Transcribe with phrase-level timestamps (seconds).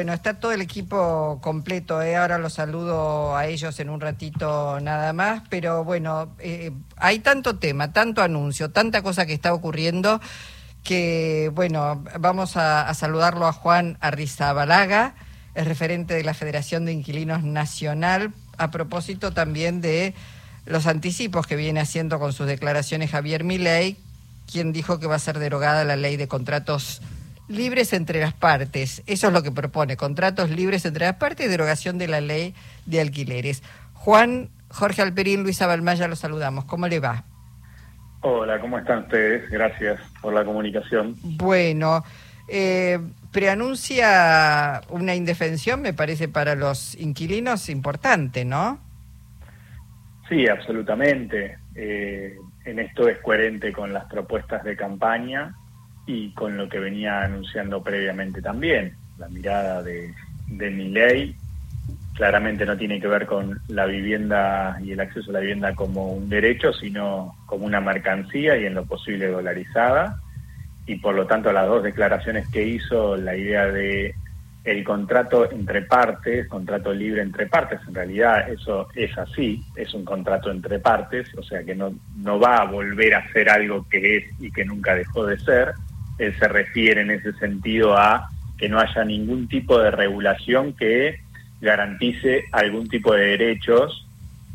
[0.00, 2.14] Bueno, está todo el equipo completo, ¿eh?
[2.14, 7.58] ahora los saludo a ellos en un ratito nada más, pero bueno, eh, hay tanto
[7.58, 10.20] tema, tanto anuncio, tanta cosa que está ocurriendo
[10.84, 15.16] que, bueno, vamos a, saludarlo a Juan Arrizabalaga,
[15.56, 20.14] el referente de la Federación de Inquilinos Nacional, a propósito también de
[20.64, 23.96] los anticipos que viene haciendo con sus declaraciones Javier Milei,
[24.48, 27.02] quien dijo que va a ser derogada la ley de contratos
[27.48, 29.02] libres entre las partes.
[29.06, 32.54] Eso es lo que propone, contratos libres entre las partes y derogación de la ley
[32.86, 33.62] de alquileres.
[33.94, 36.64] Juan, Jorge Alperín, Luisa Balmaya, los saludamos.
[36.66, 37.24] ¿Cómo le va?
[38.20, 39.48] Hola, ¿cómo están ustedes?
[39.50, 41.16] Gracias por la comunicación.
[41.22, 42.04] Bueno,
[42.48, 42.98] eh,
[43.32, 48.80] preanuncia una indefensión, me parece, para los inquilinos importante, ¿no?
[50.28, 51.58] Sí, absolutamente.
[51.74, 55.54] Eh, en esto es coherente con las propuestas de campaña
[56.08, 58.94] y con lo que venía anunciando previamente también.
[59.18, 60.12] La mirada de,
[60.46, 61.36] de mi ley
[62.14, 66.14] claramente no tiene que ver con la vivienda y el acceso a la vivienda como
[66.14, 70.18] un derecho, sino como una mercancía y en lo posible dolarizada.
[70.86, 74.14] Y por lo tanto las dos declaraciones que hizo, la idea de
[74.64, 80.04] el contrato entre partes, contrato libre entre partes, en realidad eso es así, es un
[80.04, 84.16] contrato entre partes, o sea que no, no va a volver a ser algo que
[84.16, 85.74] es y que nunca dejó de ser,
[86.18, 91.20] él se refiere en ese sentido a que no haya ningún tipo de regulación que
[91.60, 94.06] garantice algún tipo de derechos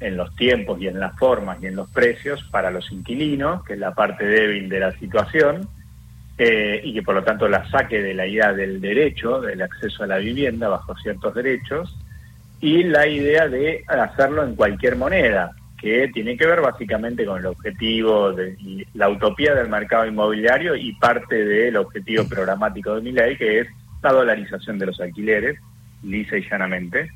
[0.00, 3.74] en los tiempos y en las formas y en los precios para los inquilinos, que
[3.74, 5.68] es la parte débil de la situación,
[6.38, 10.02] eh, y que por lo tanto la saque de la idea del derecho, del acceso
[10.02, 11.96] a la vivienda bajo ciertos derechos,
[12.60, 15.52] y la idea de hacerlo en cualquier moneda,
[15.82, 20.92] que tiene que ver básicamente con el objetivo de la utopía del mercado inmobiliario y
[20.94, 23.68] parte del objetivo programático de mi ley, que es
[24.00, 25.58] la dolarización de los alquileres,
[26.04, 27.10] lisa y llanamente.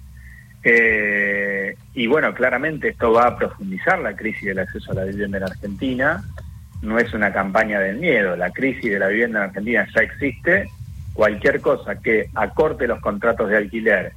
[0.65, 5.39] Eh, y bueno, claramente esto va a profundizar la crisis del acceso a la vivienda
[5.39, 6.25] en Argentina.
[6.83, 10.69] No es una campaña del miedo, la crisis de la vivienda en Argentina ya existe.
[11.15, 14.13] Cualquier cosa que acorte los contratos de alquiler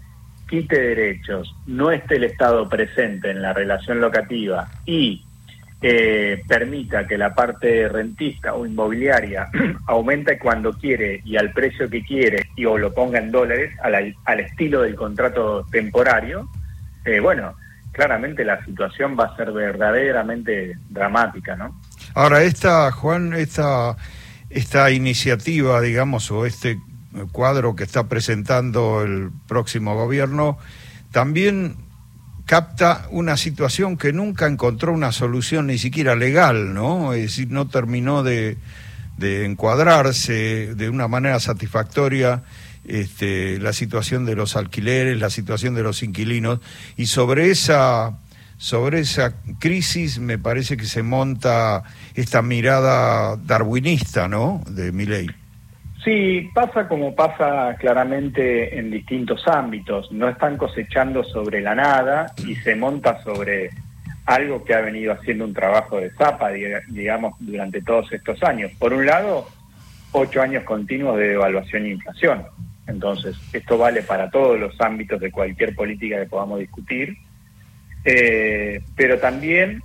[0.49, 5.23] quite derechos, no esté el Estado presente en la relación locativa y
[5.81, 9.47] eh, permita que la parte rentista o inmobiliaria
[9.87, 14.39] aumente cuando quiere y al precio que quiere y o lo ponga en dólares al,
[14.39, 16.49] estilo del contrato temporario,
[17.05, 17.53] eh, bueno,
[17.93, 21.79] claramente la situación va a ser verdaderamente dramática, ¿no?
[22.13, 23.95] Ahora, esta, Juan, esta,
[24.49, 26.77] esta iniciativa, digamos, o este
[27.31, 30.57] cuadro que está presentando el próximo gobierno,
[31.11, 31.75] también
[32.45, 37.13] capta una situación que nunca encontró una solución ni siquiera legal, ¿no?
[37.13, 38.57] Es decir, no terminó de,
[39.17, 42.43] de encuadrarse de una manera satisfactoria
[42.85, 46.59] este, la situación de los alquileres, la situación de los inquilinos,
[46.97, 48.17] y sobre esa,
[48.57, 51.83] sobre esa crisis me parece que se monta
[52.15, 55.29] esta mirada darwinista, ¿no?, de mi ley.
[56.03, 60.11] Sí, pasa como pasa claramente en distintos ámbitos.
[60.11, 63.69] No están cosechando sobre la nada y se monta sobre
[64.25, 66.51] algo que ha venido haciendo un trabajo de zapa,
[66.87, 68.71] digamos, durante todos estos años.
[68.79, 69.47] Por un lado,
[70.11, 72.45] ocho años continuos de devaluación e inflación.
[72.87, 77.17] Entonces, esto vale para todos los ámbitos de cualquier política que podamos discutir,
[78.05, 79.81] eh, pero también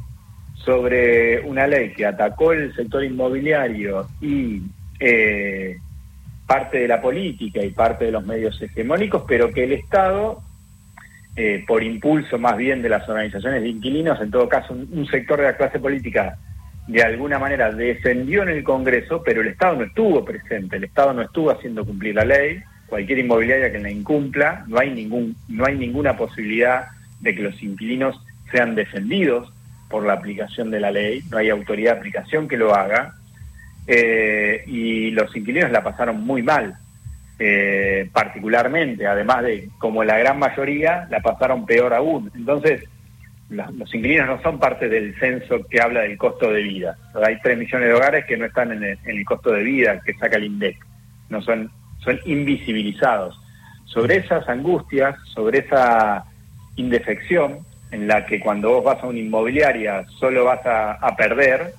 [0.55, 4.63] sobre una ley que atacó el sector inmobiliario y
[5.01, 5.79] eh,
[6.47, 10.43] parte de la política y parte de los medios hegemónicos, pero que el Estado,
[11.37, 15.38] eh, por impulso más bien de las organizaciones de inquilinos, en todo caso un, sector
[15.38, 16.37] de la clase política,
[16.87, 21.15] de alguna manera defendió en el Congreso, pero el Estado no estuvo presente, el Estado
[21.15, 25.65] no estuvo haciendo cumplir la ley, cualquier inmobiliaria que la incumpla, no hay, ningún, no
[25.65, 26.88] hay ninguna posibilidad
[27.21, 28.21] de que los inquilinos
[28.53, 29.50] sean defendidos
[29.88, 33.15] por la aplicación de la ley, no hay autoridad de aplicación que lo haga,
[33.87, 36.77] eh, y los inquilinos la pasaron muy mal,
[37.39, 42.31] eh, particularmente, además de, como la gran mayoría, la pasaron peor aún.
[42.35, 42.85] Entonces,
[43.50, 46.97] los, inquilinos no son parte del censo que habla del costo de vida.
[47.23, 50.37] Hay 3 millones de hogares que no están en el, costo de vida que saca
[50.37, 50.76] el INDEC,
[51.29, 53.38] no son, son invisibilizados.
[53.85, 56.25] Sobre esas angustias, sobre esa
[56.76, 57.59] indefección,
[57.91, 61.75] en la que cuando vos vas a una inmobiliaria solo vas a perder,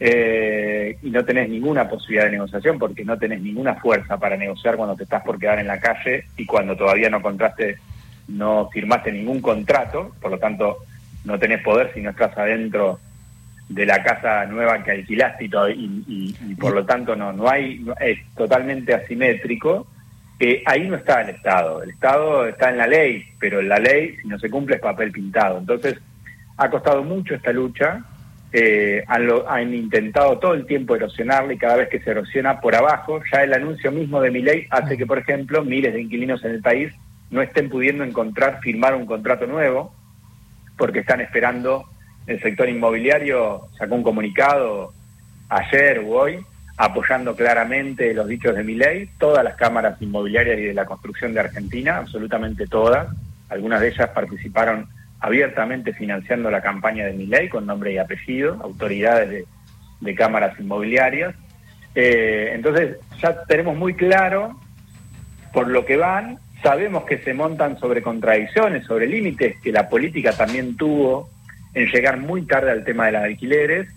[0.00, 4.76] eh, y no tenés ninguna posibilidad de negociación porque no tenés ninguna fuerza para negociar
[4.76, 7.76] cuando te estás por quedar en la calle y cuando todavía no contraste,
[8.28, 10.78] no firmaste ningún contrato, por lo tanto
[11.24, 12.98] no tenés poder si no estás adentro
[13.68, 18.18] de la casa nueva que alquilaste y, y, por lo tanto no no hay es
[18.34, 19.86] totalmente asimétrico
[20.42, 21.82] eh, ahí no está el Estado.
[21.82, 25.12] El Estado está en la ley, pero la ley, si no se cumple, es papel
[25.12, 25.58] pintado.
[25.58, 26.00] Entonces,
[26.56, 28.02] ha costado mucho esta lucha.
[28.52, 33.20] Eh, han, intentado todo el tiempo erosionarla y cada vez que se erosiona por abajo,
[33.32, 36.52] ya el anuncio mismo de mi ley hace que, por ejemplo, miles de inquilinos en
[36.52, 36.92] el país
[37.30, 39.94] no estén pudiendo encontrar, firmar un contrato nuevo,
[40.76, 41.84] porque están esperando,
[42.26, 44.92] el sector inmobiliario sacó un comunicado
[45.48, 46.44] ayer o hoy
[46.76, 51.34] apoyando claramente los dichos de mi ley, todas las cámaras inmobiliarias y de la construcción
[51.34, 53.06] de Argentina, absolutamente todas,
[53.50, 54.88] algunas de ellas participaron
[55.20, 59.46] abiertamente financiando la campaña de mi ley con nombre y apellido, autoridades
[60.00, 61.34] de, cámaras inmobiliarias.
[61.94, 64.58] Eh, entonces ya tenemos muy claro
[65.52, 70.32] por lo que van, sabemos que se montan sobre contradicciones, sobre límites que la política
[70.32, 71.28] también tuvo
[71.74, 73.88] en llegar muy tarde al tema de los alquileres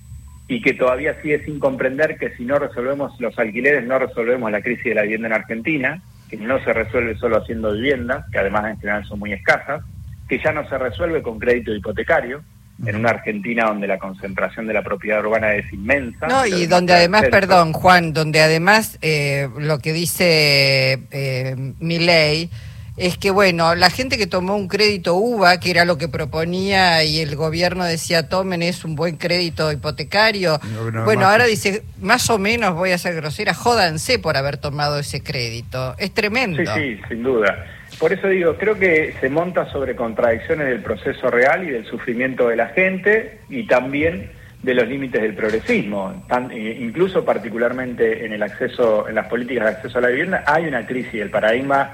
[0.47, 4.61] y que todavía sigue sin comprender que si no resolvemos los alquileres no resolvemos la
[4.61, 8.65] crisis de la vivienda en Argentina, que no se resuelve solo haciendo viviendas, que además
[8.71, 9.83] en general son muy escasas,
[10.27, 12.43] que ya no se resuelve con crédito hipotecario,
[12.85, 16.27] en una Argentina donde la concentración de la propiedad urbana es inmensa.
[16.27, 22.49] No, y donde además, perdón, Juan, donde además eh, lo que dice eh, mi ley
[22.95, 27.03] es que, bueno, la gente que tomó un crédito UVA, que era lo que proponía
[27.03, 30.59] y el gobierno decía, tomen, es un buen crédito hipotecario.
[31.03, 35.23] bueno, ahora dice, más o menos, voy a ser grosera, jódanse por haber tomado ese
[35.23, 35.95] crédito.
[35.97, 36.63] Es tremendo.
[36.75, 37.65] Sí, sí, sin duda.
[38.03, 42.49] Por eso digo, creo que se monta sobre contradicciones del proceso real y del sufrimiento
[42.49, 44.29] de la gente y también
[44.61, 46.25] de los límites del progresismo.
[46.51, 50.65] Eh, incluso particularmente en el acceso, en las políticas de acceso a la vivienda, hay
[50.65, 51.93] una crisis del paradigma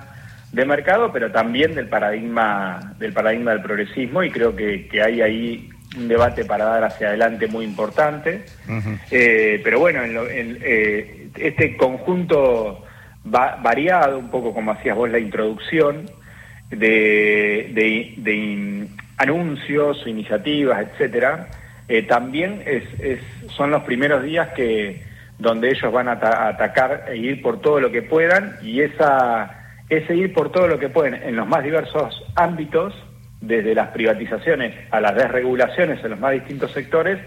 [0.52, 5.22] de mercado, pero también del paradigma del paradigma del progresismo y creo que, que hay
[5.22, 8.46] ahí un debate para dar hacia adelante muy importante.
[9.12, 12.84] Eh, pero bueno, en eh, este conjunto
[13.26, 16.10] va, variado, un poco como hacías vos la introducción,
[16.70, 18.88] de, de,
[19.18, 21.48] anuncios, iniciativas, etcétera,
[21.88, 23.20] eh, también es, es,
[23.50, 25.04] son los primeros días que
[25.40, 26.12] donde ellos van a
[26.50, 30.78] atacar e ir por todo lo que puedan y esa es seguir por todo lo
[30.78, 32.94] que pueden en los más diversos ámbitos,
[33.42, 37.20] desde las privatizaciones a las desregulaciones en los más distintos sectores,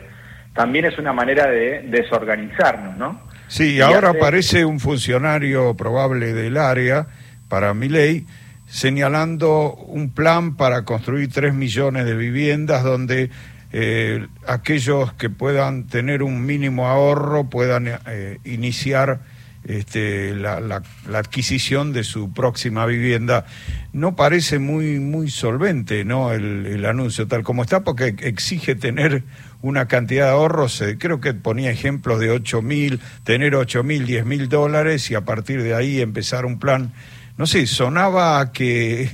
[0.55, 3.21] también es una manera de desorganizarnos, ¿no?
[3.53, 7.07] Sí, ahora aparece un funcionario probable del área
[7.49, 8.25] para mi ley
[8.67, 13.29] señalando un plan para construir tres millones de viviendas donde
[13.71, 19.21] eh, aquellos que puedan tener un mínimo ahorro puedan eh, iniciar
[19.65, 20.83] este, la, la,
[21.19, 23.47] adquisición de su próxima vivienda.
[23.93, 26.33] No parece muy, muy solvente ¿no?
[26.33, 29.25] El, anuncio tal como está, porque exige tener
[29.61, 34.07] una cantidad de ahorros, eh, creo que ponía ejemplos de 8 mil, tener 8 mil,
[34.07, 36.93] 10 mil dólares y a partir de ahí empezar un plan.
[37.39, 39.11] No sé, sonaba que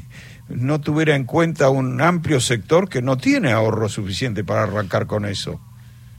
[0.48, 5.26] no tuviera en cuenta un amplio sector que no tiene ahorro suficiente para arrancar con
[5.26, 5.60] eso.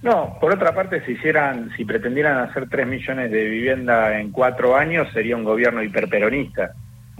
[0.01, 4.75] No, por otra parte, si hicieran, si pretendieran hacer 3 millones de vivienda en cuatro
[4.77, 6.73] años, sería un gobierno hiperperonista,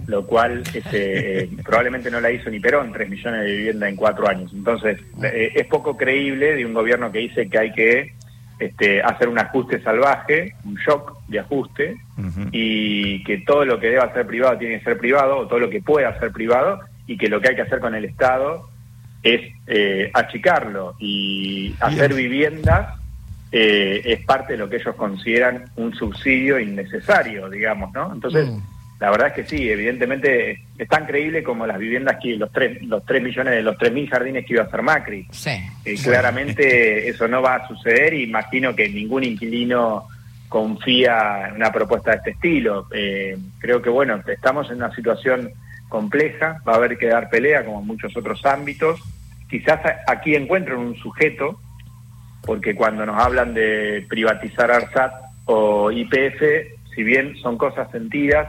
[0.06, 3.96] lo cual este, eh, probablemente no la hizo ni Perón, 3 millones de vivienda en
[3.96, 4.50] cuatro años.
[4.54, 8.14] Entonces, eh, es poco creíble de un gobierno que dice que hay que
[8.58, 11.96] este, hacer un ajuste salvaje, un shock de ajuste,
[12.52, 15.70] y que todo lo que deba ser privado tiene que ser privado, o todo lo
[15.70, 18.69] que pueda ser privado, y que lo que hay que hacer con el Estado
[19.22, 22.98] es eh, achicarlo y hacer viviendas
[23.52, 28.12] eh, es parte de lo que ellos consideran un subsidio innecesario, digamos, ¿no?
[28.12, 28.60] Entonces, mm.
[29.00, 32.80] la verdad es que sí, evidentemente es tan creíble como las viviendas que los tres,
[32.82, 35.26] los tres millones de los tres mil jardines que iba a hacer Macri.
[35.32, 35.50] Sí,
[35.84, 40.06] eh, Claramente eso no va a suceder y imagino que ningún inquilino
[40.48, 42.88] confía en una propuesta de este estilo.
[43.58, 45.52] creo que, bueno, estamos en una situación
[45.90, 49.02] compleja, va a haber que dar pelea como en muchos otros ámbitos.
[49.50, 51.60] Quizás aquí encuentren un sujeto,
[52.42, 55.12] porque cuando nos hablan de privatizar ARSAT
[55.44, 56.40] o IPF,
[56.94, 58.48] si bien son cosas sentidas,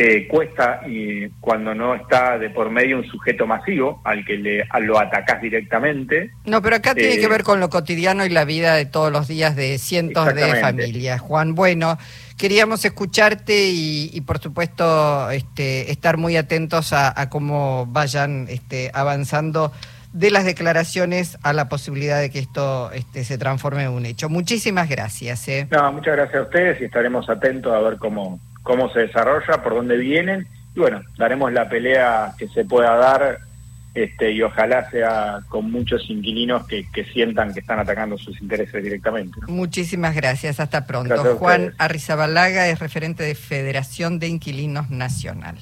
[0.00, 4.64] eh, cuesta y cuando no está de por medio un sujeto masivo al que le
[4.80, 6.30] lo atacás directamente.
[6.44, 9.10] No, pero acá tiene que eh, ver con lo cotidiano y la vida de todos
[9.10, 11.20] los días de cientos de familias.
[11.20, 11.98] Juan, bueno,
[12.36, 19.72] queríamos escucharte y, por supuesto este, estar muy atentos a, cómo vayan este, avanzando
[20.12, 24.28] de las declaraciones a la posibilidad de que esto este, se transforme en un hecho.
[24.28, 25.48] Muchísimas gracias.
[25.48, 25.66] ¿eh?
[25.70, 29.74] No, muchas gracias a ustedes y estaremos atentos a ver cómo, cómo se desarrolla, por
[29.74, 30.46] dónde vienen
[30.78, 33.38] y bueno, daremos la pelea que se pueda dar
[33.94, 39.40] este, y ojalá sea con muchos inquilinos que, sientan que están atacando sus intereses directamente.
[39.48, 41.36] Muchísimas gracias, hasta pronto.
[41.36, 45.56] Juan Arrizabalaga es referente de Federación de Inquilinos Nacional.